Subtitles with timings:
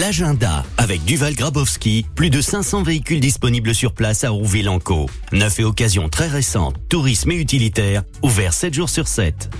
[0.00, 5.08] L'agenda avec Duval Grabowski, plus de 500 véhicules disponibles sur place à Rouville-en-Caux.
[5.30, 9.50] Neuf et occasions très récentes, tourisme et utilitaire, ouvert 7 jours sur 7.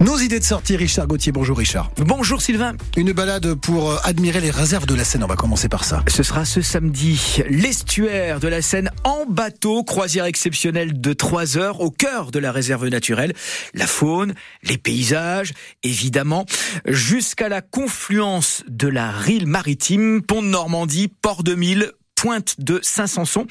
[0.00, 1.32] Nos idées de sortie, Richard Gauthier.
[1.32, 1.90] Bonjour Richard.
[1.96, 2.74] Bonjour Sylvain.
[2.96, 5.24] Une balade pour euh, admirer les réserves de la Seine.
[5.24, 6.04] On va commencer par ça.
[6.06, 7.42] Ce sera ce samedi.
[7.48, 12.52] L'estuaire de la Seine en bateau, croisière exceptionnelle de 3 heures au cœur de la
[12.52, 13.32] réserve naturelle.
[13.74, 15.52] La faune, les paysages,
[15.82, 16.46] évidemment,
[16.86, 22.80] jusqu'à la confluence de la Rille maritime, pont de Normandie, port de Mille, pointe de
[22.82, 23.46] Saint-Sanson.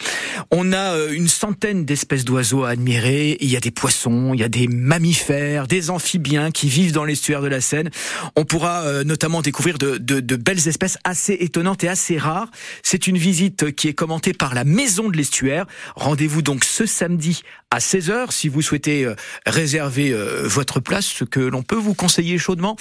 [0.52, 3.38] On a euh, une centaine d'espèces d'oiseaux à admirer.
[3.40, 7.06] Il y a des poissons, il y a des mammifères, des amphibiens qui vivent dans
[7.06, 7.90] l'estuaire de la Seine.
[8.36, 12.52] On pourra euh, notamment découvrir de, de, de, belles espèces assez étonnantes et assez rares.
[12.84, 15.66] C'est une visite qui est commentée par la Maison de l'estuaire.
[15.96, 19.16] Rendez-vous donc ce samedi à 16h si vous souhaitez euh,
[19.46, 22.76] réserver votre place, ce que l'on peut vous conseiller chaudement.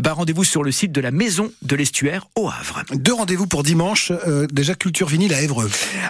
[0.00, 2.82] Bah, rendez-vous sur le site de la Maison de l'estuaire au Havre.
[2.94, 4.12] Deux rendez-vous pour dimanche.
[4.52, 5.31] déjà culture vinyle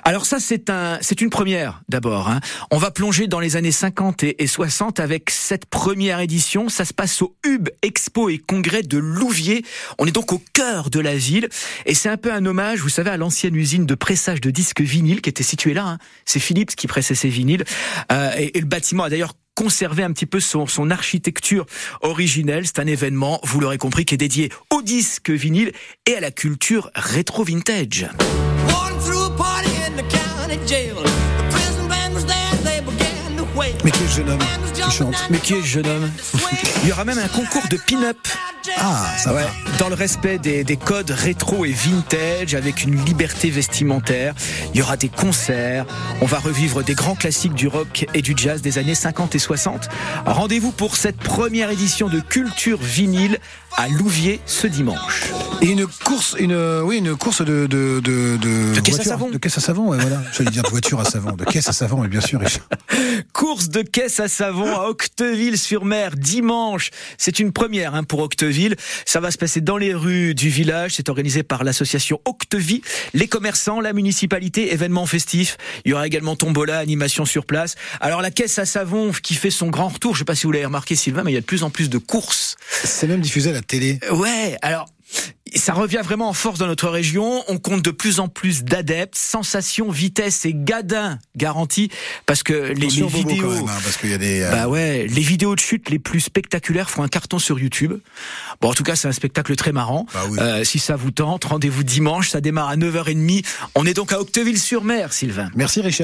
[0.05, 2.29] Alors ça, c'est un, c'est une première d'abord.
[2.29, 2.41] Hein.
[2.71, 6.69] On va plonger dans les années 50 et, 60 avec cette première édition.
[6.69, 9.65] Ça se passe au Hub Expo et Congrès de Louviers.
[9.99, 11.49] On est donc au cœur de la ville
[11.87, 14.81] et c'est un peu un hommage, vous savez, à l'ancienne usine de pressage de disques
[14.81, 15.85] vinyles qui était située là.
[15.87, 15.99] Hein.
[16.25, 17.65] C'est Philips qui pressait ces vinyles
[18.11, 21.67] euh, et, et le bâtiment a d'ailleurs conserver un petit peu son, son architecture
[22.01, 22.67] originelle.
[22.67, 25.73] C'est un événement, vous l'aurez compris, qui est dédié au disque vinyle
[26.07, 28.09] et à la culture rétro-vintage.
[33.85, 34.39] Mais qui est ce jeune homme
[34.75, 36.11] qui chante Mais qui est jeune homme
[36.83, 38.17] Il y aura même un concours de pin-up.
[38.79, 39.51] Ah, ça ouais, va.
[39.79, 44.35] Dans le respect des, des, codes rétro et vintage, avec une liberté vestimentaire.
[44.73, 45.85] Il y aura des concerts.
[46.21, 49.41] On va revivre des grands classiques du rock et du jazz des années 50 et
[49.41, 49.89] 60.
[50.27, 53.39] Rendez-vous pour cette première édition de Culture Vinyle
[53.77, 55.32] à Louviers ce dimanche.
[55.63, 59.17] Et une course, une, oui, une course de, de, de, de, de caisse voiture, à
[59.17, 59.31] savon.
[59.31, 60.21] De caisse à savon, ouais, voilà.
[60.37, 61.37] J'allais dire de voiture à savon.
[61.37, 62.69] De caisse à savon, mais bien sûr, Richard.
[63.33, 66.91] Course de caisse à savon à Octeville-sur-Mer dimanche.
[67.17, 68.75] C'est une première hein, pour Octeville.
[69.07, 70.95] Ça va se passer dans les rues du village.
[70.97, 72.83] C'est organisé par l'association Octevie,
[73.15, 75.59] les commerçants, la municipalité, événements festifs.
[75.85, 77.77] Il y aura également tombola, animation sur place.
[78.01, 80.15] Alors la caisse à savon qui fait son grand retour.
[80.15, 81.71] Je sais pas si vous l'avez remarqué, Sylvain, mais il y a de plus en
[81.71, 82.57] plus de courses.
[82.83, 84.01] C'est même diffusé à la télé.
[84.11, 84.57] Ouais.
[84.61, 84.89] Alors
[85.59, 87.43] ça revient vraiment en force dans notre région.
[87.49, 89.17] On compte de plus en plus d'adeptes.
[89.17, 91.91] Sensation, vitesse et gadin garantis
[92.27, 94.43] parce que les, les vidéos, même, hein, parce qu'il y a des.
[94.43, 94.51] Euh...
[94.51, 97.95] Bah ouais, les vidéos de chute les plus spectaculaires font un carton sur YouTube.
[98.61, 100.07] Bon, en tout cas, c'est un spectacle très marrant.
[100.13, 100.39] Bah oui.
[100.41, 102.31] euh, si ça vous tente, rendez-vous dimanche.
[102.31, 103.45] Ça démarre à 9h30.
[103.75, 105.51] On est donc à Octeville-sur-Mer, Sylvain.
[105.55, 106.01] Merci Richard.